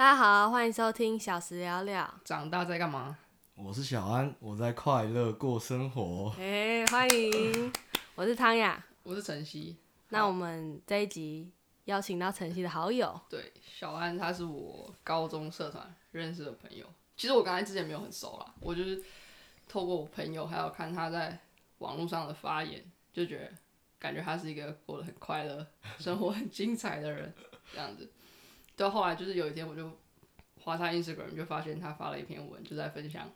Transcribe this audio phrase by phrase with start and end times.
[0.00, 2.10] 大家好，欢迎收听小时聊聊。
[2.24, 3.18] 长大在干嘛？
[3.54, 6.34] 我是小安，我在快乐过生活。
[6.38, 7.70] 哎、欢迎，
[8.16, 8.82] 我是汤雅。
[9.02, 9.76] 我是晨曦。
[10.08, 11.52] 那我们这一集
[11.84, 16.86] 邀请到晨曦的好友，对，小安他是我高中社团认识的朋友。
[17.18, 19.04] 其实我刚才之前没有很熟啦，我就是
[19.68, 21.38] 透过我朋友，还有看他在
[21.76, 23.52] 网络上的发言，就觉得
[23.98, 25.66] 感觉他是一个过得很快乐、
[25.98, 27.34] 生活很精彩的人，
[27.74, 28.10] 这样子。
[28.80, 29.90] 到后来就是有一天，我就
[30.62, 33.30] 划他 Instagram，就发现他发了一篇文，就在分享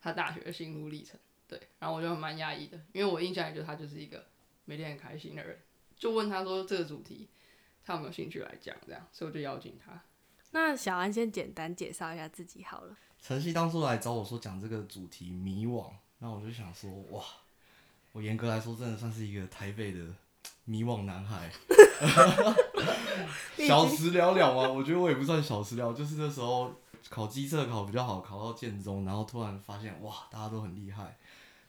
[0.00, 1.18] 他大学的心路历程。
[1.48, 4.26] 对，然后我就蛮压抑的，因为我印象里就他就是一个
[4.64, 5.58] 每天很开心的人。
[5.96, 7.28] 就问他说这个主题
[7.84, 10.00] 他有没有兴趣来讲，这样，所以我就邀请他。
[10.52, 12.96] 那小安先简单介绍一下自己好了。
[13.20, 17.24] 晨曦当初来找我说讲这个主题迷惘，那我就想说，哇，
[18.12, 20.14] 我严格来说真的算是一个台北的
[20.64, 21.50] 迷惘男孩。
[23.56, 26.72] 小时了了嘛，我觉得我也不算小时了，就是那时候
[27.08, 31.16] 考机测考比较好，考到建中，然后突然发现哇，大家都很厉害，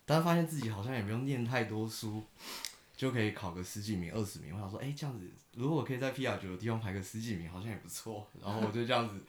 [0.05, 2.23] 但是发现自己好像也不用念太多书，
[2.95, 4.53] 就可以考个十几名、二十名。
[4.53, 8.27] 我想说，哎、这样子如果我可以在 PR 九的地方排个十几名，好像也不错。
[8.43, 9.25] 然后我就这样子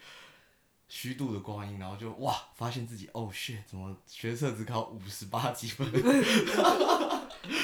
[0.89, 5.89] 虚度的光阴，然后就哇，发现自己哦 shit，怎么学测只考五十八几分？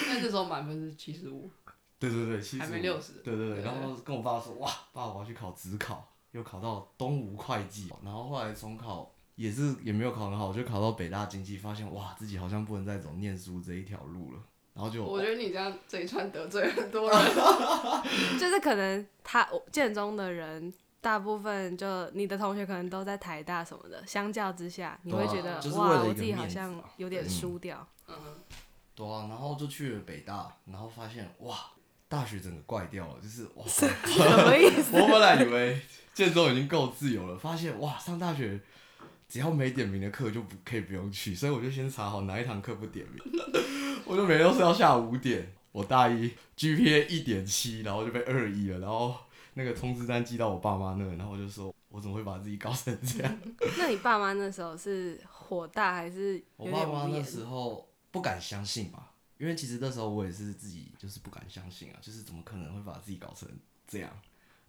[0.07, 1.51] 那这时候满分是七十五，
[1.97, 14.39] 对对对，其实还没60对对对，然后跟我爸说，哇，爸，我要去考职考，又考到东吴会计，然后后来重考也是也没有考很好，就考到北大经济，发现哇，自己好像不能再走念书这一条路了，
[14.73, 17.19] 然后就我觉得你这样这一串得罪很多人。
[18.39, 27.29] 就是可能他我建中的人，大部分就你的同学可能都在台大什么的，相较之下，你会觉得、哇，我自己好像啊有点嗯。
[27.29, 27.87] 输掉。
[28.07, 28.15] 嗯，
[28.93, 31.57] 对啊，然后就去了北大，然后发现哇，
[32.07, 34.99] 大学整个怪掉了，就是哇，什么意思？
[34.99, 35.81] 我本来以为
[36.13, 38.59] 建中已经够自由了，发现哇，上大学
[39.27, 43.41] 只要没点名的课就不可以不用去，所以我就先查好哪一堂课不点名，
[44.05, 45.51] 我就每天都是要下午五点。
[45.71, 49.13] 我大一 GPA 一点七，然后就被二一了，然后
[49.55, 53.37] 那个通知单寄到我爸妈那，然后我就说，我怎么会把自己搞成这样？
[53.77, 56.85] 那你爸妈那时候是火大还是我爸？
[56.85, 63.49] 妈那时候不敢相信吧，因为其实那时候我也是自己就是不敢相信啊，就是怎么可能会把自己搞成
[63.87, 64.09] 这样？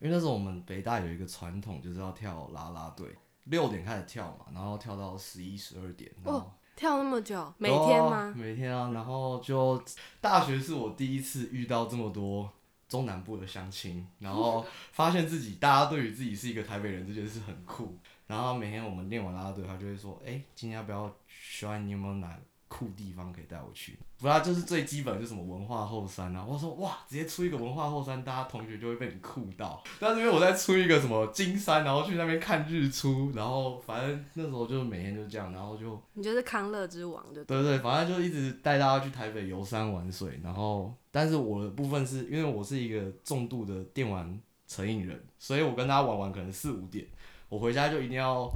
[0.00, 8.34] 因为那时候我们北大有一个传统，就是要跳啦啦队，六点开始跳嘛，然后跳到十一、十二点，然后、哦跳那么久，每天吗？
[8.37, 9.82] 每天啊，然后就
[10.21, 12.53] 大学是我第一次遇到这么多
[12.87, 14.62] 中南部的乡亲，然后
[14.93, 17.98] 发现自己大家对于自己是一个台北人这件事很酷。
[18.27, 22.38] 然后每天我们练完啦啦队，他就会说：“哎、今天要不要小安，你有没有哪
[22.69, 26.44] 酷地方可以带我去？”不然就是最基本就是什么文化后山啊。
[26.49, 47.06] 我说：“哇，直接出一个文化后山，大家同学就会被你酷到。”但是因为我在出一个什么金山，然后去那边看日出，然后反正那时候就每天就这样，然后就你就是康乐之王就对对，反正就一直带大家去台北游山玩水，然后，但是我的部分是因为我是一个重度的电玩成瘾人，所以我跟大家玩玩可能四五点，
[47.50, 48.50] 我回家就一定要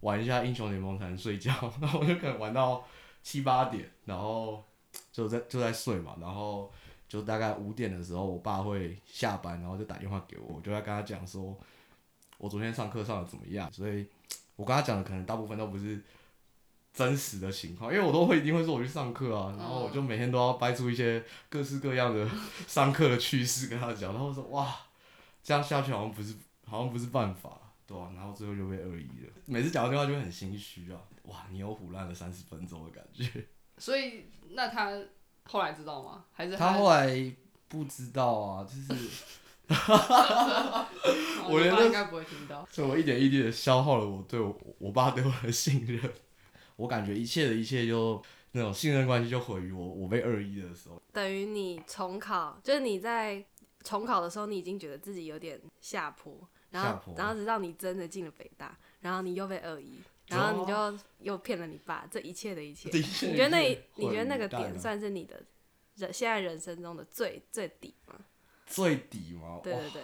[0.00, 2.84] 玩一下英雄联盟才能睡觉，然后我就可能玩到
[3.24, 4.62] 七八点，然后
[5.10, 6.72] 就在就在睡嘛，然后
[7.08, 11.58] 就大概五点的时候，我爸会下班，然后就打电话给我，我就在跟他讲说，
[12.38, 14.06] 我昨天上课上的怎么样，所以
[14.54, 16.00] 我跟他讲的可能大部分都不是。
[16.96, 22.24] 真实的情况，因为我都会一定会说我去上课啊，然后我就每天都要掰出一些各式各样的
[22.68, 24.72] 上课的趣事跟他讲，然后说哇，
[25.42, 27.50] 这样下去好像不是好像不是办法，
[27.86, 33.46] 对啊，然后最后就被二一了，每次讲到电话就会很心虚啊，哇，你又胡乱了三十分钟的感觉。
[33.78, 34.90] 所以那他
[35.44, 36.24] 后来知道吗？
[36.32, 37.34] 还是他后来
[37.68, 38.92] 不知道啊，就是
[39.68, 40.86] 哦
[41.50, 42.66] 我连那你爸应该不会听到。
[42.70, 46.00] 所以我一点一滴的消耗了我对我我爸对我的信任，
[46.76, 48.22] 我感觉一切的一切就
[48.52, 51.02] 那种信任关系就毁于我我被二一的时候。
[51.12, 53.44] 等于你重考，就是你在
[53.82, 56.48] 重考的时候，你已经觉得自己有点下坡，
[56.82, 63.02] 然后然后直到你真的进了北大，然后你又被二一，然后你就又骗了你爸，这一切的一切，你
[63.36, 65.40] 觉得那你觉得那个点算是你的
[65.94, 68.16] 人现在人生中的最最底吗？
[68.66, 69.60] 最底吗？
[69.62, 70.02] 对对对，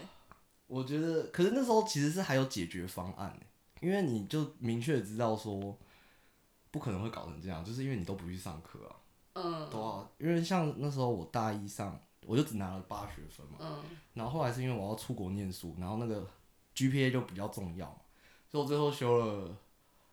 [0.68, 3.46] 我觉得，可是那时候其实是还有解决方案的，
[3.80, 5.76] 因为你就明确知道说，
[6.70, 8.96] 不可能会搞成这样，就是因为你都不去上课啊，
[9.32, 9.70] 嗯。
[9.70, 13.82] 对啊，因为像那时候我大一上，我就只拿了八学分嘛，嗯，
[14.12, 16.24] 然后后来是因为我要出国念书，然后那个
[16.88, 18.00] GPA 就比较重要嘛，
[18.48, 19.56] 所以我最后修了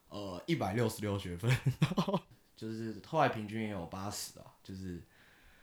[0.09, 1.49] 呃一百六十六学分，
[2.55, 5.01] 就是后来平均也有八十啊，就是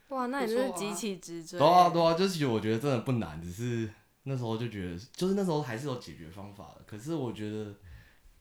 [0.08, 1.58] 哇，那你是极其直追。
[1.58, 3.90] 对啊对啊，就是其实我觉得真的不难，只是
[4.22, 6.82] 那时候就觉得，就是那时候还是有解决方法的。
[6.86, 7.74] 可是我觉得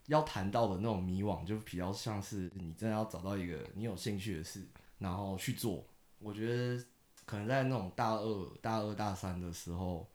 [0.05, 4.65] 要谈到的那种迷惘，就比较像是你真的要找到一个你有兴趣的事，
[4.99, 5.83] 然后去做。
[6.19, 6.81] 我觉得
[7.25, 10.07] 可能在那种大二、大二、大三的时候，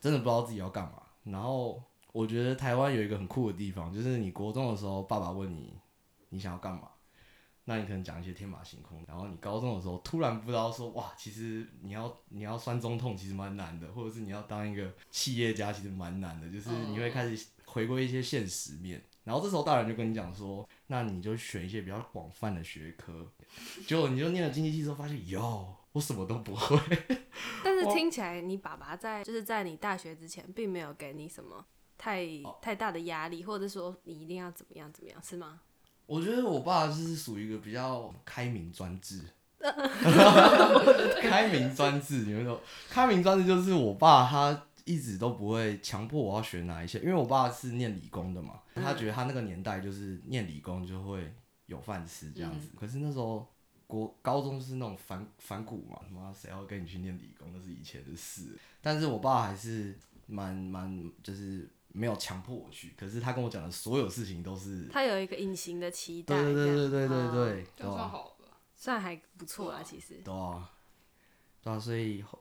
[0.00, 1.02] 真的不知道自己要干嘛。
[1.30, 1.82] 然后
[2.12, 5.74] 我觉得台湾有一个很酷的地方，就是你国中的时候，爸爸问你
[6.30, 6.88] 你想要干嘛，
[7.64, 9.04] 那你可能讲一些天马行空。
[9.06, 19.02] 然后你高中的时候突然不知道说，哇，其实你要你要酸中痛其实蛮难的，或者是你要当一个企业家其实蛮难的，就是你会开始回归一些现实面。
[19.22, 23.30] 然后这时候大人就跟你讲说，那你就选一些比较广泛的学科。
[23.86, 26.78] 结果你就念了经济系之后，发现哟，我什么都不会。
[27.64, 31.64] 但是听起来你爸爸在就是在你大学之前，并没有给你什么
[31.98, 32.26] 太
[32.62, 35.60] 太大的压力，或者说你一定要怎么样怎么样，是吗？
[36.06, 39.22] 我觉得我爸就是属于一个比较开明专制。
[41.20, 42.58] 开明专制，你们说
[42.88, 51.30] 开明专制就是我爸他一直都不会强迫我要学哪一些，因为我爸是念理工的嘛，他觉得他那个年代就是念理工就会
[51.66, 52.70] 有饭吃这样子。
[52.74, 53.46] 可是那时候
[53.90, 58.56] 国高中是那种反反骨嘛，妈谁要跟你去念理工，那是以前的事。
[58.80, 68.56] 但是我爸还是蛮蛮就是没有强迫我去，可是他跟我讲的所有事情都是他有一个隐形的期待，对对对对对对哦对，这样算好吧？
[68.76, 70.14] 算还不错啊，其实。
[70.24, 70.70] 对啊，
[71.60, 72.40] 对啊，所以后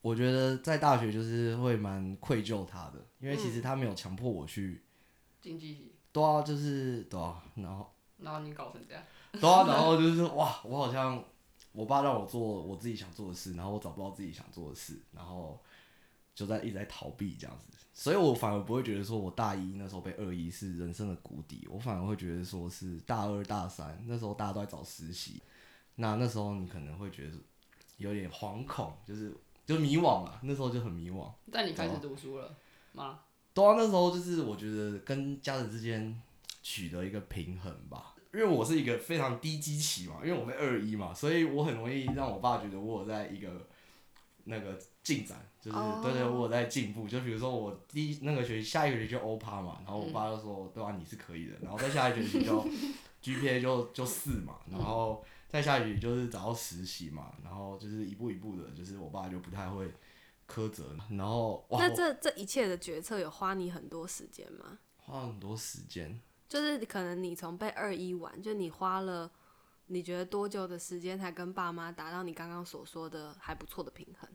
[0.00, 4.82] 我觉得在大学就是会蛮愧疚他的，因为其实他没有强迫我去，
[5.40, 9.02] 经济系，对啊，就是对啊，然后然后你搞成这样，
[9.32, 11.22] 对啊，然后就是哇，我好像
[11.72, 15.60] 我爸让我做我自己想做的事，然后我找不到自己想做的事，然后
[16.34, 25.42] 就在一直在逃避这样子，所以我反而不会觉得说我大一那时候被二一是人生的谷底，我反而会觉得说是大二大三那时候大家都在找实习，
[25.96, 27.36] 那那时候你可能会觉得
[27.96, 29.36] 有点惶恐，就是
[29.66, 31.30] 就迷惘啊，那时候就很迷惘。
[31.52, 32.56] 但你开始读书了
[32.92, 33.20] 吗？
[33.52, 36.20] 对啊，那时候就是我觉得跟家人之间
[36.62, 43.66] 取得一个平衡吧，因为我是一个非常低基期嘛，因为我被二一嘛，所以我很容易让我爸觉得我有在一个
[44.44, 47.08] 那个进展，就是、哦对对，我有在进步。
[47.08, 52.62] 就比如说我第一那个学期下一个学期就欧趴嘛，然后我爸就说，对啊，你是可以的，然后再下一学期就
[53.22, 59.90] GPA 就就四嘛，然后再下一学期就是找到实习嘛，然后就是一步一步的，就是我爸就不太会
[60.46, 64.78] 苛责，然后哇，那这这一切的决策有花你很多时间吗？
[64.96, 66.20] 花很多时间。
[66.48, 69.30] 就是可能你从被二一完，就你花了
[69.86, 74.28] 你觉得多久的时间才跟爸妈达到你刚刚所说的还不错的平衡？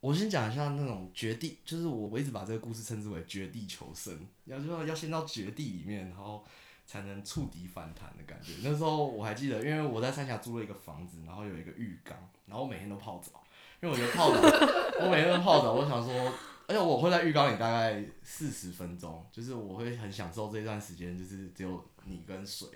[0.00, 6.42] 我先讲一下那种绝地，就是我我一直把这个故事称之为绝地求生，要就要要先到绝地里面，然后
[6.86, 8.54] 才能触底反弹的感觉。
[8.62, 12.16] 那时候我还记得，因为我在三峡租了一个房子，然后有一个浴缸，
[12.46, 13.44] 然后我每天都泡澡，
[13.82, 14.40] 因为我觉得泡澡，
[15.04, 16.32] 我每天都泡澡，我想说，
[16.70, 22.68] 而且我会在浴缸里大概四十分钟，就是我会很享受这段时间，就是只有你跟水，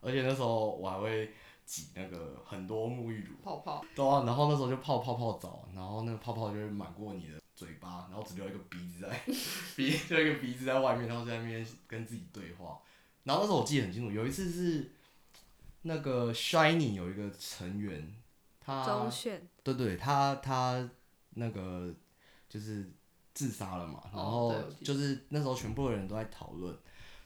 [0.00, 1.30] 而且那时候我还会
[1.66, 3.34] 挤那个很多沐浴乳。
[3.42, 9.20] 泡泡，对啊，然后那时候就泡泡泡澡，然后那个泡泡就会满过你的嘴巴，然后只留一个鼻子在
[9.76, 12.80] 鼻，就一个鼻子在外面，然后在那边跟自己对话。
[13.24, 14.90] 然后那时候我记得很清楚，有一次是
[15.82, 18.10] 那个 Shiny 有一个成员，
[18.58, 18.82] 他
[19.62, 20.88] 对对，他他
[21.34, 21.94] 那个
[22.48, 22.90] 就是
[23.34, 26.72] 自杀了嘛，然后就是那时候全部的人都在讨论，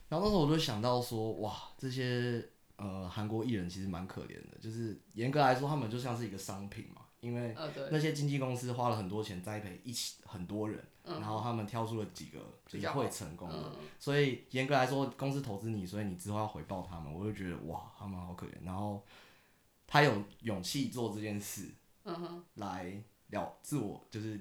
[0.07, 2.43] 然后那时候我就想到说，哇，这些
[2.77, 7.55] 呃韩国艺人其实蛮可怜的，就是严格来说，他们就像是一个商品嘛，因为
[7.91, 18.51] 那些经纪公司花了很多钱栽培一起很多人，然后他们挑出了几个就是比较会成功的，嗯，所以严格来说，公司投资你，所以你之后要回报他们，我就觉得哇，他们好可怜。
[18.63, 19.05] 然后
[19.85, 21.69] 他有勇气做这件事，
[22.03, 24.39] 嗯哼，来了自我就是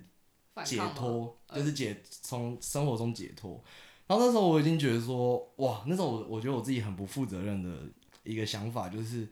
[0.64, 3.62] 解脱，就是解从生活中解脱。
[4.06, 7.82] 然后那时候我已经觉得说，哇，那时候我我觉得我自己很不负责任的
[8.22, 9.28] 一个想法，就是因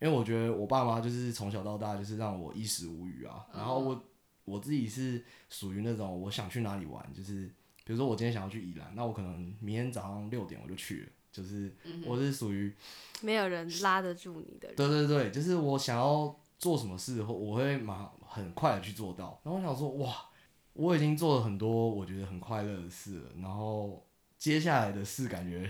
[0.00, 3.46] 为我觉得我爸妈就是从小到大就是让我衣食无余啊。
[3.54, 4.04] 然后我
[4.44, 7.46] 我自己是属于那种我想去哪里玩，就是
[7.84, 12.74] 比如说我今天想要去宜兰，那我可能明天早上六点我就去了，就是我是属于
[13.22, 14.76] 没有人拉得住你的人。
[14.76, 19.40] 对对对，就是我想要做什么事后，我会马很快的去做到。
[19.44, 20.28] 然后我想说，哇，
[20.78, 24.06] 我已经做了很多我觉得很快乐的事了，然后
[24.38, 25.68] 接下来的事感觉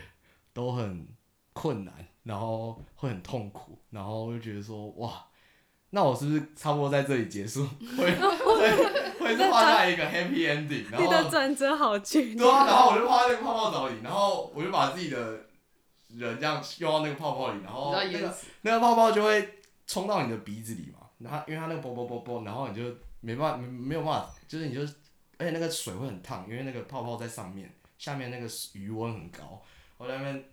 [0.52, 1.08] 都很
[1.54, 5.24] 困难，然后会很痛苦，然后我就觉得说，哇，
[5.90, 7.66] 那我是不是差不多在这里结束？
[7.96, 15.18] 会会会是画下一个 happy ending，然你的转折好剧烈对啊，然后我就泡在那个泡泡澡里，然后我就把自己的
[16.08, 19.54] 人这样用到那个泡泡里，然后那个，那个泡泡就会
[19.86, 24.80] 冲到你的鼻子里嘛，然后因为它那个啵啵啵啵，然后你就没办法没没有办法，就是你就
[25.38, 29.62] 而且那个水会很烫，因为那个泡泡在上面，下面那个余温很高，
[29.96, 30.44] 我在那边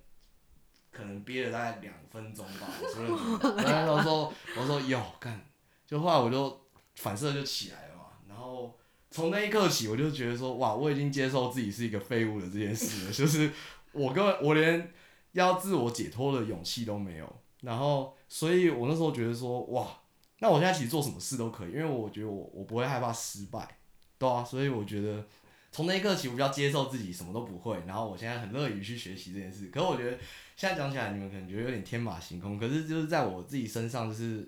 [0.92, 5.46] 可能憋了大概两分钟吧，我说认， 然后我说我说哟干，
[5.86, 6.62] 就后来我就
[6.96, 8.78] 反射就起来了嘛，然后
[9.12, 13.52] 从那一刻起，我就觉得说哇，我已经接受自己是一个废物的这件事了， 就是
[13.92, 14.94] 我根本我连
[15.32, 20.00] 要自我解脱的勇气都没有，然后所以我那时候觉得说哇，
[20.40, 23.78] 那我现在其实做什么事都可以，因为我觉得我我不会害怕失败，
[24.18, 25.26] 对啊，所以我觉得。
[25.72, 29.68] 从那一刻起，我比较接受自己什么都不会，然后我现在很乐于去学习这件事。
[29.68, 30.18] 可是我觉得
[30.56, 32.58] 现在讲起来，你们可能觉得有点天马行空。
[32.58, 34.48] 可是就是在我自己身上，就是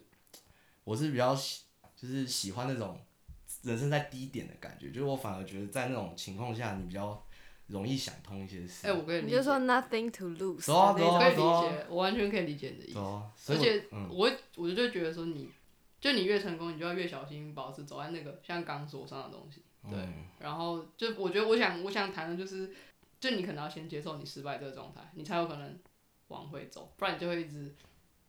[0.85, 1.63] 我是比较喜，
[1.97, 2.97] 就是喜欢那种
[3.63, 4.87] 人生在低点的感觉。
[4.87, 7.21] 就是我反而觉得在那种情况下，你比较
[7.65, 8.87] 容易想通一些事。
[8.87, 9.25] 哎、我跟你。
[9.25, 12.93] 你就说 nothing to lose 走啊的那种走啊我可以理解，我完全可以理解你的意
[13.35, 13.51] 思。
[13.51, 15.49] 而且嗯，我会我就觉得说你，
[16.07, 19.61] 就你越成功，你就要越小心保持走在那个像钢索上的东西。
[19.89, 22.73] 对，嗯然后就我觉得我想我想谈的就是，
[23.19, 25.77] 就你可能要先接受你失败这个状态，你才有可能
[26.29, 27.75] 往回走，不然你就会一直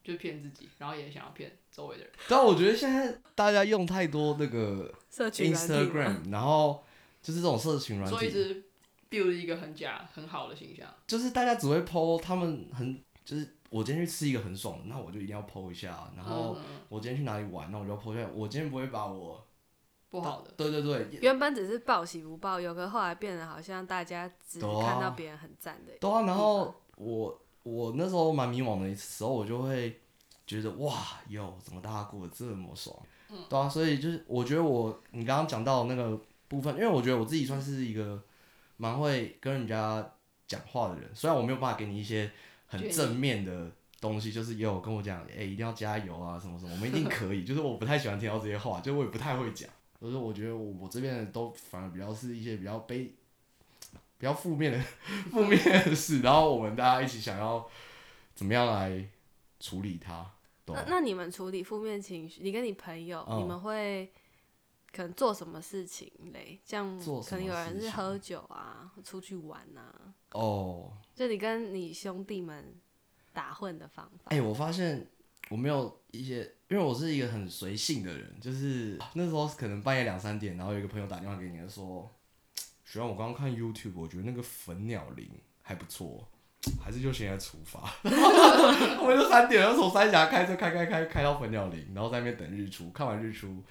[0.03, 2.13] 就骗自己，然后也想要骗周围的人。
[2.29, 6.83] 但我觉得现在大家用太多那个 Instagram，然后
[7.23, 8.65] 就是这种社群软体，所以一直
[9.09, 10.93] build 一个很假很好的形象。
[11.07, 18.29] 就是大家只会 PO 他们很就是我今天去吃一个很爽的，那我就一定要 PO 一下，然后嗯嗯嗯我今天去哪里玩，那我就要 PO 一下。
[18.35, 19.45] 我今天不会把我
[20.11, 25.93] 不好的，对对对，原本只是报喜不报忧，可后来变得好像大家只看到别人很赞的。
[26.01, 30.01] 对啊，然后我我那时候蛮迷惘的时候，我就会
[30.47, 30.95] 觉得哇
[31.29, 32.97] 哟，怎么大家过得这么爽？
[33.51, 38.23] 对啊，所以就是我觉得我你刚刚讲到那个部分，因为我觉得我自己算是一个
[38.79, 40.15] 蛮会跟人家
[40.47, 42.31] 讲话的人，虽然我没有办法给你一些
[42.69, 43.71] 很正面的
[44.01, 47.43] 东西，就是也有跟我讲，哎、一定要加油啊，什么什么，我们一定可以。
[47.45, 49.69] 就是我不太喜欢听到这些话，就我也不太会讲。
[50.01, 53.13] 就是我觉得我我这边的都反而比较是一些比较悲、
[54.17, 54.79] 比较负面的
[55.33, 57.69] 负面的事，然后我们大家一起想要
[58.37, 59.05] 怎么样来
[59.59, 60.25] 处理它，
[60.67, 64.09] 那那你们处理负面情绪，你跟你朋友，嗯你们会
[64.93, 66.59] 可能做什么事情嘞？
[66.65, 72.75] 像做可能有人是喝酒啊，出去玩啊，哦，就你跟你兄弟们
[73.33, 74.31] 打混的方法。
[74.31, 75.07] 哎、我发现
[75.51, 82.11] 我没有一些，因为我是一个很随性的人，就是那时候可能半夜两三点，然后有一个朋友打电话给你说，
[82.85, 85.31] 学长，我刚刚看 YouTube，我觉得那个粉鸟林
[85.63, 86.27] 还不错，
[86.83, 87.93] 还是就现在出发。
[89.01, 93.63] 我们就三点，然后从三峡开车开开开开到粉鸟林，然后在那边等日出，看完日出，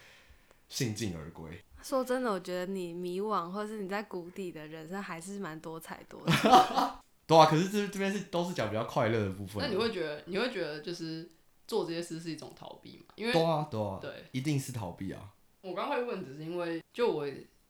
[0.70, 1.64] 兴尽而归。
[1.84, 6.48] 说真的，我觉得你迷惘或是你在谷底的人生还是蛮多彩多姿。
[7.28, 9.62] 对啊，可是这这边是都是讲比较快乐的部分。
[9.62, 11.30] 那你会觉得你会觉得就是
[11.68, 13.14] 做这些事是一种逃避吗？
[13.16, 15.30] 因为对啊对啊，对一定是逃避啊。
[15.62, 17.28] 我刚会问，只是因为就我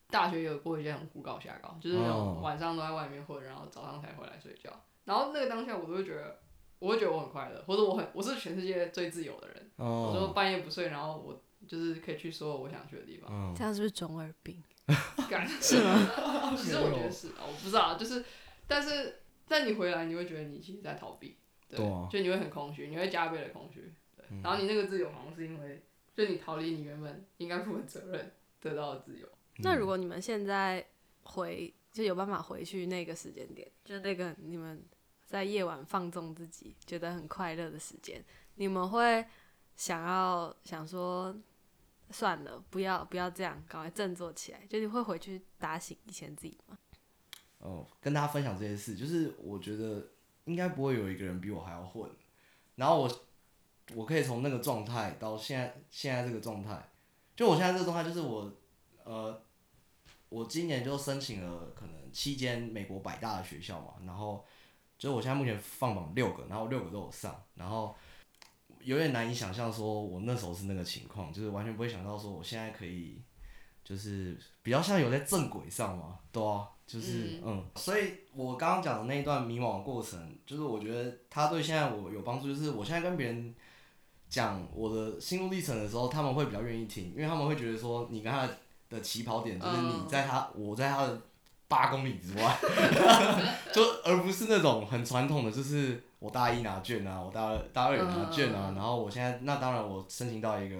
[0.09, 4.71] 大学有过一些很胡搞瞎搞，就是那种哦晚上都在外面混，然后早上才回来睡觉。
[5.05, 6.39] 然后那个当下，我都会觉得，
[6.79, 9.71] 我会觉得我很快乐，或者我很我是全世界最自由的人。
[9.77, 13.29] 我说哦，半夜不睡，然后我就是可以去所有我想去的地方。
[13.31, 14.63] 嗯这，样是不是中二病？
[15.29, 16.09] 干是吗？
[16.57, 18.23] 其实我觉得是啊，我不知道，就是
[18.67, 21.77] 但是但你回来，你会觉得你其实在逃避，对，
[22.09, 24.25] 就你会很空虚，你会加倍的空虚，对。
[24.29, 25.83] 嗯然后你那个自由好像是因为，
[26.15, 28.31] 就你逃离你原本应该负的责任
[28.61, 29.27] 得到的自由。
[29.57, 30.85] 那如果你们现在
[31.23, 34.83] 回，就有办法回去那个时间点，就那个你们
[35.25, 38.23] 在夜晚放纵自己，觉得很快乐的时间，
[38.55, 39.25] 你们会
[39.75, 41.35] 想要想说，
[42.11, 46.77] 算了，不要不要这样，赶快振作起来，就你会回去打醒以前自己吗？
[47.59, 50.07] 哦，跟大家分享这件事，就是我觉得
[50.45, 52.09] 应该不会有一个人比我还要混，
[52.75, 53.25] 然后我
[53.95, 56.89] 我可以从那个状态到现在现在这个状态，
[57.35, 58.51] 就我现在这个状态就是我
[59.03, 59.41] 呃，
[60.29, 64.45] 我今年就申请了可能七间美国百大的学校嘛，然后
[64.97, 67.95] 就是我现在目前放榜六个，然后六个都有上，然后
[68.87, 73.21] 有点难以想象说我那时候是那个情况，就是完全不会想到说我现在可以
[73.83, 77.65] 就是比较像有在正轨上嘛，对啊，就是嗯。
[77.75, 83.53] 所以我刚刚讲的那一段迷惘的过程，就是我觉得他对现在我有帮助，就是我现在跟别人
[84.29, 88.47] 讲我的心路历程的时候，他们会比较愿意听，因为他们会觉得说你跟他
[88.89, 91.21] 的起跑点就是你嗯在他，我在他的
[91.67, 92.57] 八公里之外，
[93.73, 98.75] 就而不是那种很传统的，就是我大一拿卷啊，我大二大二也拿卷啊，嗯。
[98.75, 100.75] 然后我现在那当然我申请到一个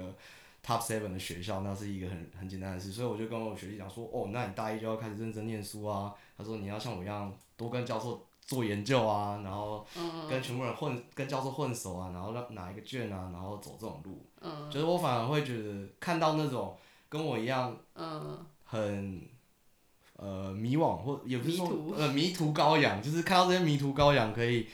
[0.65, 14.70] top seven 的学校，那是一个很很简单的事，所以我就跟我学弟讲说，哦，那你大一就要开始认真念书啊，他说你要像我一样多跟教授做研究啊，然后嗯跟全部人混，跟教授混熟啊，然后让拿一个卷啊，然后走这种路，嗯。
[14.72, 16.77] 就是我反而会觉得看到那种
[17.10, 18.46] 跟我一样嗯。
[18.70, 19.22] 很
[20.17, 24.67] 呃迷惘，或也不是说迷呃迷途羔羊，就是看到这些迷途羔羊可以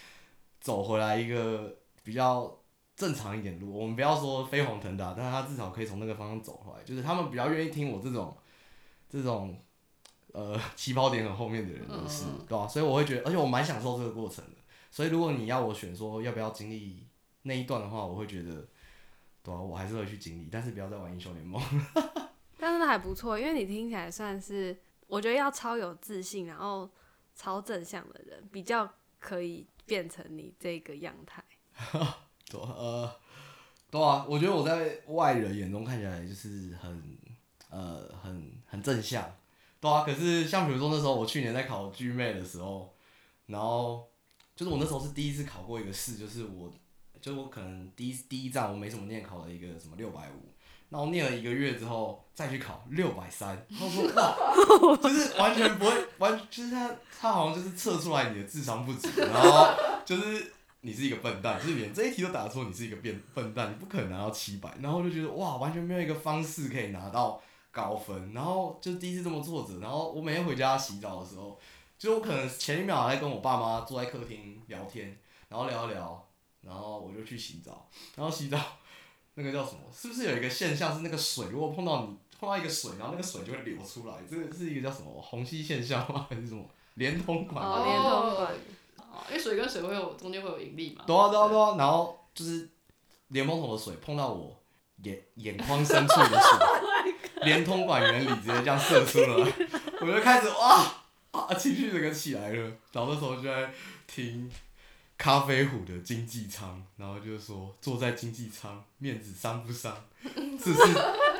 [0.63, 2.57] 走回来一个比较
[2.95, 3.77] 正常一点路。
[3.77, 8.37] 我们不要说飞黄腾达，但是他至少可以从那个方向走回来，就是他们比较愿意听我这种
[9.09, 9.59] 这种
[10.31, 14.51] 呃起跑点很后面的人的事，嗯对吧、所以我会觉得，而且我蛮享受这个过程的。
[14.89, 17.05] 所以如果你要我选说要不要经历
[17.41, 18.65] 那一段的话，我会觉得，
[19.43, 21.61] 对啊，我还是会去经历，但是不要再玩英雄联盟。
[22.57, 26.89] 但是还不错，因为你听起来算是，我觉得要超有自信，然后
[27.35, 28.89] 超正向的人，比较
[29.19, 31.43] 可以变成你这个样态。
[32.49, 33.11] 对呃，
[33.89, 37.17] 对啊，我觉得我在外人眼中看起来就是很
[37.69, 39.35] 呃很很正向，
[39.79, 40.03] 对啊。
[40.03, 42.93] 可是像比如说那时候我去年在考 G 妹的时候，
[43.47, 44.07] 然后
[44.55, 46.71] 就是我那时候是第一次考过一个试，就是我
[47.19, 50.52] 就我可能第一第一站我没什么念，考了一个什么六百五。
[50.93, 59.73] 然后念了一个月之后再去考六百三， 然后说哇，就是完全不会完，就是他他好像就是测出来你的智商不足，然后
[60.05, 64.71] 就是你是一个笨蛋，就是连这一题都答错，你是一个变笨蛋，你不可能拿到七百。
[64.81, 68.31] 然后就觉得哇，完全没有一个方式可以拿到高分。
[68.31, 71.59] 然后就第一次这么挫折，然后我每天回家洗澡的时候，
[71.97, 75.17] 就我可能前一秒还在跟我爸妈坐在客厅聊天，
[75.49, 76.27] 然后聊一聊，
[76.61, 78.59] 然后我就去洗澡，然后洗澡
[79.35, 79.79] 那个叫什么？
[79.95, 84.15] 是不是有一个现象是那个水如果碰到你碰到一个水，然后那个水就会流出来？
[84.29, 86.27] 这个是一个叫什么虹吸现象吗？
[86.29, 86.63] 还是什么
[86.95, 87.65] 连通管？
[87.65, 88.53] 哦连通管
[89.11, 91.03] 哦因为水跟水会有中间会有引力嘛。
[91.05, 92.67] 对啊对啊对啊，然后就是
[93.29, 94.55] 连蓬头的水碰到我
[95.03, 97.13] 眼眼眶深处的水，
[97.45, 99.51] 连通管原理直接这样射出来，
[100.01, 100.83] 我就开始哇
[101.31, 103.71] 啊情绪整个起来了，然后那时候就在
[104.07, 104.49] 听
[105.23, 109.95] 咖啡虎的经济舱，然后就是说坐在经济舱面子伤不伤？
[110.21, 110.93] 这是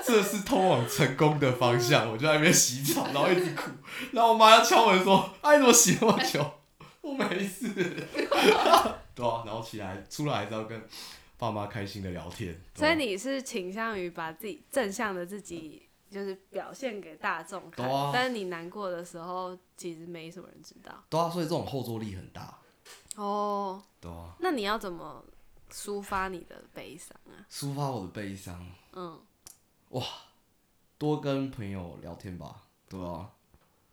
[0.06, 3.72] 这是通往成功的方向，我就在那边洗澡，然后一直哭，
[4.14, 6.50] 然后我妈要敲门说：“哎，你怎么洗那么久？”
[7.04, 7.68] 我没事。
[9.14, 10.82] 对啊，然后起来出来还是要跟
[11.38, 12.58] 爸妈开心的聊天。
[12.76, 21.04] 所以你是倾向于把自己正向的自己，就是表现给大众看，但是你难过的时候，其实没什么人知道。
[21.10, 22.60] 对啊，所以这种后坐力很大。
[23.16, 25.24] 哦，对啊，那你要怎么
[25.72, 27.46] 抒发你的悲伤啊？
[27.50, 29.20] 抒发我的悲伤，嗯，
[29.90, 30.04] 哇
[30.98, 33.32] 多跟朋友聊天吧，对啊，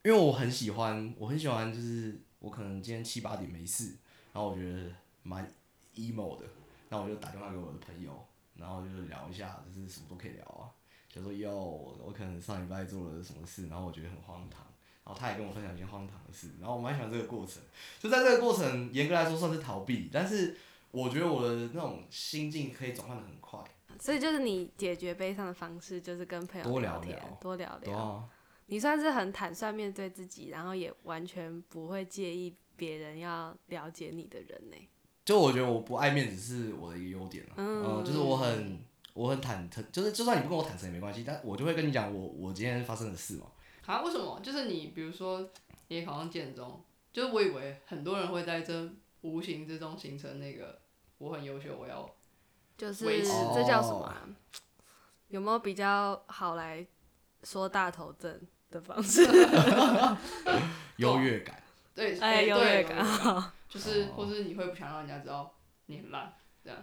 [0.03, 3.97] 因为我很喜欢，我很喜欢，就是我可能今天七八点没事，
[4.33, 4.91] 然后我觉得
[5.23, 5.53] 蛮
[5.95, 6.47] emo 的，
[6.89, 10.71] 那我就打电话给我的朋友，然后就是聊一下，就是什么都可以聊啊，
[11.09, 14.67] 就说哟，我我可能上礼拜做了什么事，然后我觉得很荒唐。
[15.11, 17.61] 然后他也跟我分享一件荒唐的事，然后我蛮喜欢这个过程。
[17.99, 20.57] 就在这个过程，严格来说算是逃避，但是
[20.93, 23.59] 我觉得我的那种心境可以转换的很快。
[23.99, 27.99] 所以就是你解决悲伤的方式，就是跟朋友多聊天，聊多聊聊。
[27.99, 28.29] 啊，
[28.67, 34.77] 你算是很坦率面对自己，然后也完全不会介意别人要了解你的人呢。
[35.25, 38.81] 就我觉得我不爱面子是我的一个优点了，嗯嗯，就是我很
[39.13, 43.47] 我很坦诚，就是就算你不跟我坦诚也没关系，但我就会跟你讲我我今天发生的事嘛。
[43.91, 44.03] 啊？
[44.03, 44.41] 为什么？
[44.43, 45.49] 就是你比如说
[45.89, 48.91] 你也考上建中，就是我以为很多人会在这
[49.23, 50.81] 无形之中形成那个
[51.19, 52.09] 我很优秀，我要
[52.77, 54.29] 就是维持这叫什么啊、
[55.29, 56.87] 有没有比较好来
[57.43, 59.23] 说大头症的方式？
[60.97, 61.63] 优越感，
[61.95, 63.05] 对哎，优越感。
[63.69, 65.55] 就是哦或是你会不想让人家知道
[65.87, 66.79] 你很烂，这样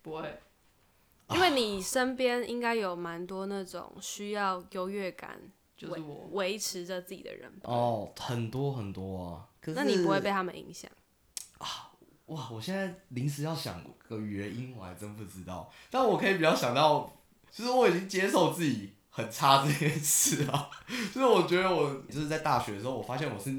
[0.00, 0.40] 不会。
[1.30, 5.40] 因为你身边应该有蛮多那种需要优越感
[5.88, 7.70] 就是我维持着自己的人吧？
[7.72, 9.48] 哦，很多很多啊。
[9.60, 10.90] 可是那你不会被他们影响
[11.58, 11.90] 啊？
[12.26, 15.70] 哇，我现在临时要想个原因，我还真不知道。
[15.90, 17.12] 但我可以比较想到，
[17.50, 20.70] 就是我已经接受自己很差这件事啊。
[21.12, 23.50] 就是我觉得我就是在大学的时候，我发现我是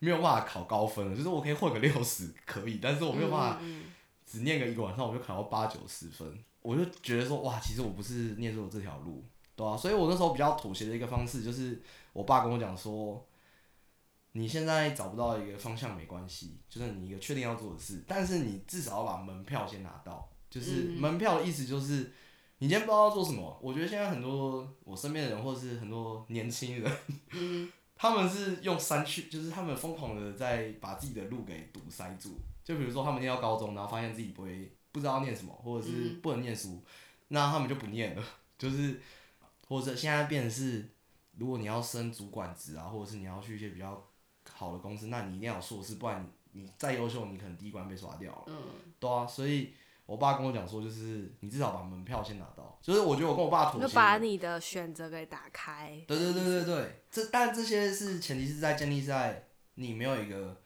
[0.00, 3.60] 没有办法考高分了，就是我可以混个六十可以，但是我没有办法
[4.26, 9.24] 只念个一个晚上我就考到八九十分，我就觉得说哇，其实我不是念出了这条路，
[9.56, 13.26] 对啊，所以我那时候比较妥协的一个方式就是，我爸跟我讲说，
[14.32, 22.12] 你现在找不到一个方向没关系，就是你一个确定要做的事，但是你至少要把门票先拿到，就是嗯门票的意思就是。
[22.58, 26.92] 你今天不知道要做什么，我觉得现在很多我身边的人，或者是很多年轻人，
[27.32, 32.38] 嗯， 他们是用删去，就是他们疯狂的在把自己的路给堵塞住。
[32.62, 36.80] 就比如说他们念到高中，然后发现自己不会不知道念什么，或者是嗯不能念书，
[37.26, 38.22] 那他们就不念了。
[38.56, 39.00] 就是
[39.68, 40.88] 或者现在变成是，
[41.38, 44.06] 如果你要升主管职啊，或者是你要去一些比较
[44.50, 48.42] 好的公司，那你一定要有硕士，不然你再优秀，你可能第一关被刷掉了。
[48.46, 48.56] 嗯，
[48.98, 49.72] 对啊，所以
[50.04, 56.04] 我爸跟我讲说，就是你至少把门票先拿到，就是我觉得我跟我爸妥协，就把你的选择给打开。
[56.06, 60.60] 对对对对对，这但这些是前提是在建立在你没有一个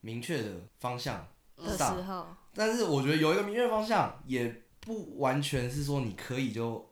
[0.00, 6.89] 明确的方向的时，候，但是我觉得有一个明确方向，也不完全是说你可以就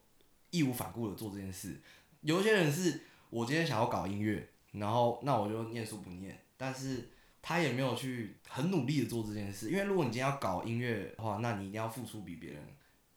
[0.51, 1.81] 义无反顾的做这件事。
[2.23, 9.71] 有些人是我今天想要搞音乐，然后那我就念书不念，但是他也没有去很努力的做这件事。
[9.71, 12.63] 因为如果你今天要搞音乐的话，那你一定要付出比别人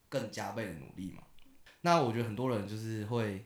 [0.07, 1.23] 更加倍的努力嘛。
[1.81, 3.43] 那我觉得很多人就是会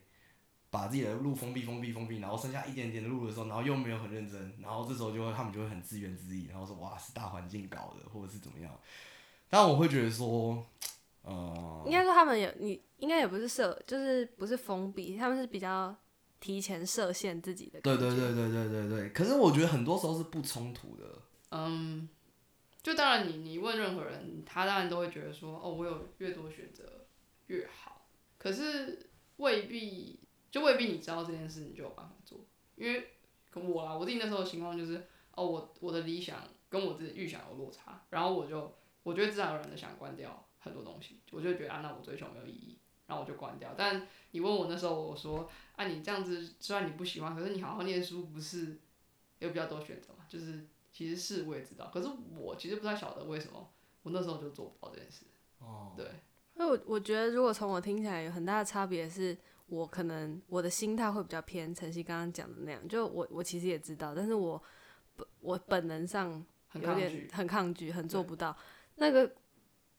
[0.70, 8.78] 把自己的路封闭、封闭、封闭，然后剩下一点点的路的时候，然后又没有很认真，然后这时候就会他们就会很自怨自艾，然后说哇是大环境搞的，或者是怎么样。
[9.50, 10.66] 但我会觉得说，
[11.26, 15.96] 呃，应该说他们也你，应该也不是设，就是不是封闭，他们是比较
[16.40, 17.82] 提前设限自己的。
[17.82, 19.10] 对对对对对对对。
[19.10, 21.22] 可是我觉得很多时候是不冲突的。
[21.52, 22.08] 嗯，
[22.84, 27.08] 就当然你你问任何人，他当然都会觉得说，哦，我有越多选择
[27.48, 28.08] 越好。
[28.38, 30.20] 可是未必，
[30.52, 32.46] 就未必你知道这件事，你就有办法做。
[32.76, 33.08] 因为
[33.54, 43.74] 我啊，我自己那时候的情况就是，哦，我我的理想跟我自己预想有落差，然后我就我觉得自然而然的想关掉很多东西，我就觉得啊，那我追求没有意义，然后我就关掉。
[43.78, 48.80] 但你问我那时候，我说啊，你这样子虽然你不喜欢，可是你好好念书不是
[49.40, 50.26] 有比较多选择嘛？
[50.28, 53.70] 就是其实是我也知道，可是我其实不太晓得为什么
[54.02, 55.26] 我那时候就做不到这件事。
[55.60, 56.06] 哦，对，
[56.56, 64.62] 因为我我觉得，如果从我听起来有很大的差别是，我可能我的心态会比较偏晨曦刚刚讲的那样，就我我其实也知道，但是我
[65.16, 67.30] 本我本能上有点很抗拒。
[67.32, 68.56] 很抗拒，很做不到。
[68.96, 69.34] 那个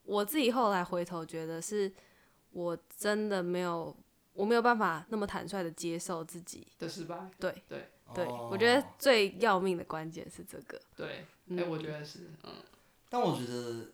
[0.07, 1.93] 我自己后来回头觉得是，
[2.51, 3.95] 我真的没有，
[4.33, 6.65] 我没有办法那么坦率的接受自己。
[6.79, 10.79] 的失败，对对对，哦我觉得最要命的关键是这个。
[10.95, 12.53] 对，哎、嗯我觉得是，嗯，
[13.09, 13.85] 但我觉得，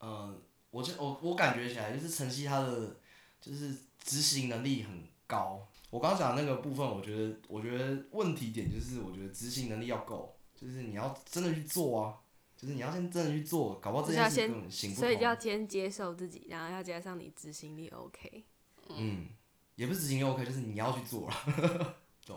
[0.00, 0.36] 嗯，
[0.72, 2.96] 我觉我我感觉起来就是晨曦他的
[3.40, 5.64] 就是执行能力很高。
[5.90, 12.18] 我刚刚讲的那个部分，我觉得我觉得问题点就是我觉得执行能力要够，就是你要真的去做啊，
[12.60, 15.34] 就是你要先真的去做，搞不好这件事就是要先根本行不所以要。
[15.34, 18.44] 先接受自己，然后要加上你执行力 OK。
[18.90, 19.28] 嗯，
[19.76, 21.96] 也不是执行力 OK，就是你要去做了，
[22.26, 22.36] 对。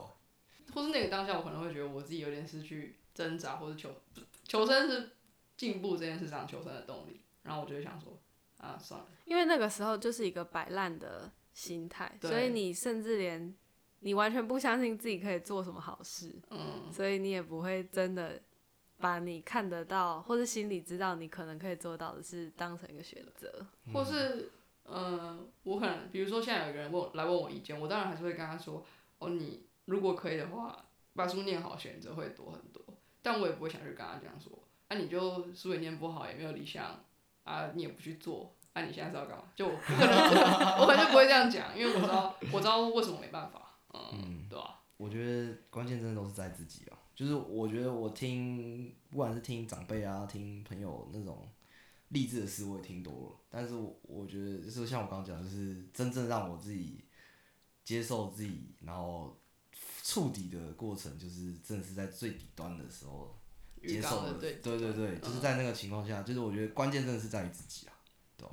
[0.74, 3.90] 或是那个当下，我可能会觉得我自己有点失去挣扎或者求
[4.48, 5.12] 求生是
[5.58, 8.18] 进步这件事上求生的动力，然后我就会想说，
[8.60, 13.54] 啊，算了，因为那个时候就是一个摆烂的心态，所以你甚至连
[14.00, 18.42] 你完全不相信自己可以做什么好事，嗯，所以你也不会真的
[18.98, 23.66] 把你看得到或者心里知道你可能可以做到的事当成一个选择。
[23.94, 24.52] 或是，
[24.86, 28.86] 嗯，我可能比如说现在有一个人问我来问我意见，我当然还是会跟他说，
[29.20, 32.82] 哦，你如果可以的话，把书念好，选择会多很多。
[33.22, 34.52] 但我也不会想去跟他这样说，
[34.88, 37.04] 啊，你就书也念不好，也没有理想，
[37.44, 39.46] 啊，你也不去做，啊，你现在是要干嘛？
[39.56, 40.10] 就我可能
[40.80, 46.98] 我可能就不会这样讲，因为我知道我知道为什么没办法，嗯，对吧、我觉得关键真的都是在自己啊。
[47.16, 51.48] 就是我觉得我听，不管是听长辈啊，听朋友那种
[52.10, 53.36] 励志的事，我也听多了。
[53.50, 57.04] 但是我我觉得，就是像我刚刚讲，就是真正让我自己
[57.84, 59.40] 接受自己，然后
[60.02, 63.40] 触底的过程，就是正是在最底端的时候
[63.86, 67.93] 接受的对对对对，就是在那个情况下，就是我觉得关键真的是在于自己啊。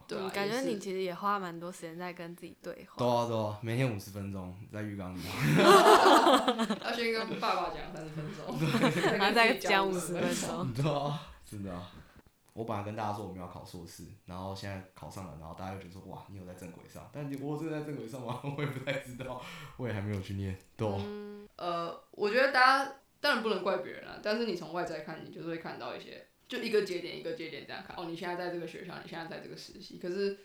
[0.06, 2.96] 对感觉你其实也花蛮多时间在跟自己对话。
[2.98, 5.20] 对啊对啊，每天五十分钟在浴缸里。
[6.82, 8.58] 要先跟爸爸讲三十分钟，
[9.18, 10.72] 然后再讲五五十分钟。
[10.74, 11.90] 对啊，真的啊。
[12.52, 18.40] 我本来跟大家说我们要考硕士，然后现在考上了，然后大家就觉得说哇，你有在正轨上，但你我真的在正轨上吗？
[18.42, 19.40] 我也不太知道，
[19.76, 20.58] 我也还没有去念。
[20.76, 27.96] 对啊、嗯，呃，我觉得大家当然不能怪别人啊，但是你从外在看，你就是会看到一些，就一个节点一个节点这样看。
[27.96, 30.36] 哦，你现在在这个学校，你现在在这个实习，可是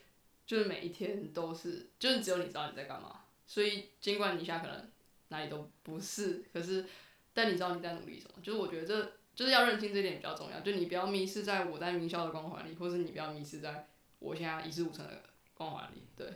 [0.45, 3.21] 就是每一天都是，就是只有你知道你在干嘛。
[3.47, 4.87] 所以尽管你现在可能
[5.29, 6.85] 哪里都不是，可是
[7.33, 8.35] 但你知道你在努力什么。
[8.43, 13.87] 就是我觉得这就是要认清这一点比较重要，就你不要迷失在我在名校的光环里，或是你不要迷失在
[14.19, 15.23] 我现在一事无成的
[15.55, 16.03] 光环里。
[16.15, 16.27] 对，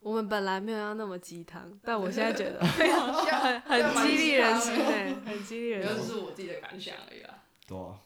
[0.00, 6.04] 我们本来没有要那么鸡汤，但我现在觉得 很很激励人心诶，很激励人心。
[6.04, 7.42] 是我自己的感想而已啦。
[7.66, 7.98] 对啊，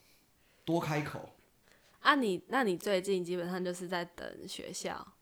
[0.69, 1.27] 多开口。
[2.01, 5.15] 啊你，那你最近基本上就是在等学校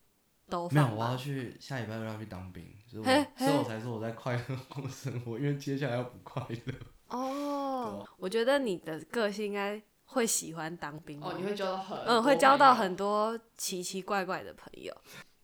[0.49, 6.75] 都没有，我要去下礼拜六要去当兵，所以嘿我所以我才说我在快乐过生活，因为接下来要不快乐。
[7.17, 14.93] 哦，我觉得你的个性应该会喜欢当兵哦，你会交到很嗯，会交到很多奇奇怪怪的朋友。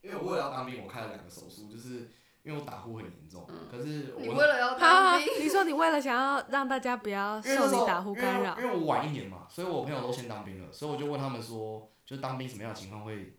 [0.03, 2.11] 因为我为了要当兵，我开了两个手术，就是
[2.43, 13.37] 因为我打呼很严重，可是你我为了要哈当兵，你说你为了想要让大家不要受你打呼干扰因为，我晚一年嘛，所以我朋友都先当兵了，所以我就问他们说，就当兵什么样的情况会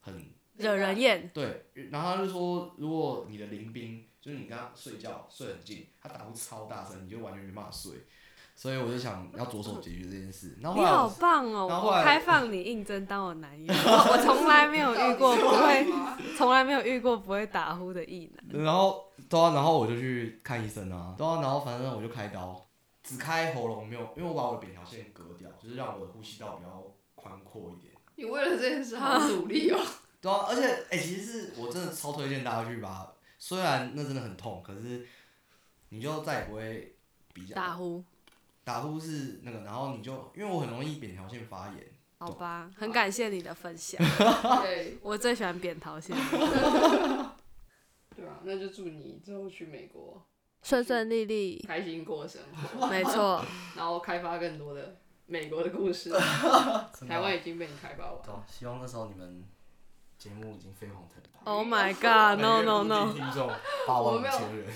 [0.00, 1.30] 很惹人厌。
[1.34, 7.92] 对，然后他就说，如果你的邻兵就是你跟他睡觉睡很近，他打呼超大声，你就完全没办法睡。
[8.58, 10.58] 所以我就想要着手解决这件事。
[10.60, 11.68] 然后后你好棒哦！
[11.86, 15.86] 我开放你应征当我男友，我我从来没有遇过不会，
[16.36, 18.64] 从来没有遇过不会打呼的异男。
[18.64, 22.66] 然后对啊，然后我就去看医生啊，对啊，然后反正我就开刀，
[23.04, 27.94] 只开喉咙没有，因为我把我的扁桃腺割掉，就是让我的呼吸道比较宽阔一点。
[28.16, 29.78] 你为了这件事好努力哦。
[30.20, 35.06] 对啊，而且哎、其实是我真的超推荐大家去吧，虽然那真的很痛，可是
[35.90, 36.96] 你就再也不会
[37.32, 38.02] 比较打呼，
[38.68, 41.76] 打呼是那个，然后你就因为我很容易扁桃腺发炎，
[42.18, 43.98] 好吧，很感谢你的分享，
[44.62, 44.98] 对。
[45.00, 46.14] 我最喜欢扁桃腺，
[48.14, 50.22] 对啊，那就祝你之后去美国
[50.62, 53.42] 顺顺利利，开心过生活，没错，
[53.74, 56.10] 然后开发更多的美国的故事。
[57.08, 59.42] 台湾已经被你开发完对啊，希望那时候你们
[60.18, 61.50] 节目已经飞黄腾达。
[61.50, 63.48] Oh my god，no no no，听众
[63.86, 64.66] 八万五我没有千人。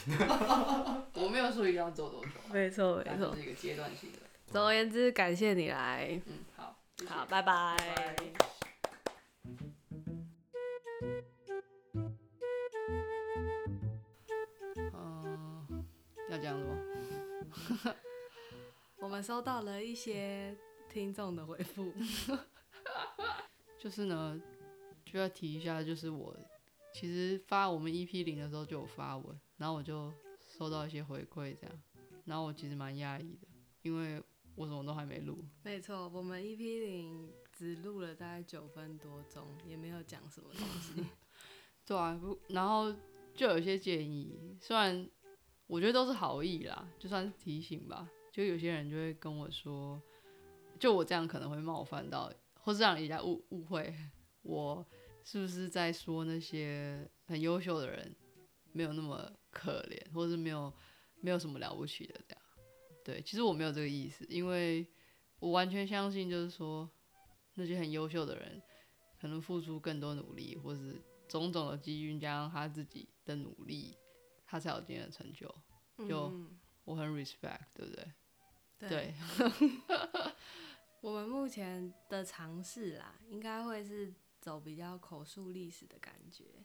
[1.14, 3.42] 我没有说一定要做多久啊，没错没错但是。
[3.42, 4.18] 一个阶段性的。
[4.50, 6.76] 总而言之，感谢你来，嗯，好，
[7.08, 7.76] 好，拜拜。
[7.76, 8.16] 拜
[14.94, 15.84] 嗯，
[16.30, 17.94] 要讲什么？
[19.00, 20.56] 我们收到了一些
[20.88, 21.92] 听众的回复，
[23.78, 24.40] 就是呢，
[25.12, 26.34] 就要提一下，就是我
[26.94, 31.82] 其实发我们 EP 零的时候就有发文，然后我就收到一些回馈，这样，
[32.24, 33.46] 然后我其实蛮压抑的，
[33.82, 34.22] 因为
[34.54, 41.06] 我什么都还没录，没错，我们 EP 零只录了大概九分多钟，也没有讲什么东西。
[41.84, 42.90] 对啊，不然后
[43.34, 45.06] 就有一些建议，虽然
[45.66, 48.08] 我觉得都是好意啦，就算是提醒吧。
[48.30, 50.00] 就有些人就会跟我说，
[50.78, 53.94] 就我这样可能会冒犯到，或是让人家误误会
[54.42, 54.86] 我
[55.24, 58.14] 是不是在说那些很优秀的人
[58.72, 60.72] 没有那么可怜，或是没有
[61.20, 62.42] 没有什么了不起的这样。
[63.04, 64.86] 对，其实我没有这个意思，因为
[65.38, 66.88] 我完全相信，就是说
[67.54, 68.62] 那些很优秀的人，
[69.20, 73.96] 可能付出更多努力，或是种种的机遇加上他自己的努力，
[74.46, 75.46] 他才有今天的成就。
[76.08, 78.12] 就嗯我很 respect，对不对？
[78.78, 79.14] 对，对，
[81.00, 86.64] 我们目前的尝试啦，应该会是走比较口述历史的感觉，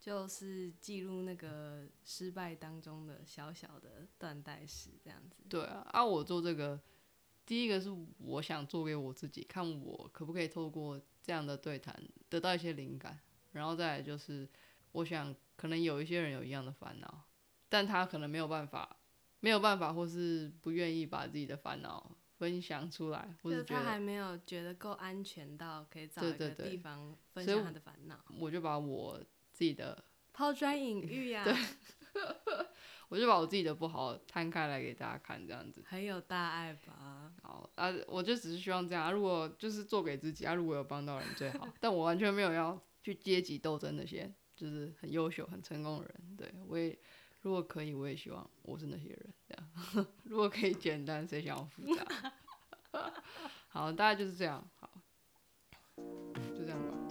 [0.00, 5.44] 就是记录那个失败当中的小小的断代史这样子。
[5.46, 6.80] 对啊，啊，我做这个，
[7.44, 11.94] 第一个是我想做给我自己，看我可不可以透过这样的对谈
[12.30, 13.20] 得到一些灵感，
[13.52, 14.48] 然后再来就是，
[14.92, 17.24] 我想可能有一些人有一样的烦恼，
[17.68, 18.96] 但他可能没有办法，
[19.40, 29.18] 没有办法，或是不愿意把自己的烦恼分享出来，或就是是觉得，他还没有觉得够安全到可以找一个地方分享他的烦恼，我就把我
[29.52, 31.54] 自己的， 抛砖引玉呀、 对
[33.08, 35.82] 我就把我自己的不好摊开来给大家看，这样子。
[35.86, 37.32] 很有大爱吧？
[37.42, 39.04] 好啊，我就只是希望这样。
[39.04, 41.66] 啊如果就是做给自己啊，如果有帮到人最好。
[41.80, 46.36] 但我完全没有要去阶级斗争那些，就是很优秀、很成功的人。
[46.36, 46.96] 对我也，
[47.48, 50.06] 如果可以我也希望我是那些人这样。
[50.22, 52.32] 如果可以简单谁想要复杂？
[53.68, 54.90] 好大概就是这样好。
[55.96, 57.07] 就这样吧。